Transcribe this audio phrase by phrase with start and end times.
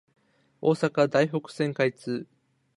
[0.63, 2.25] 大阪・台北線開設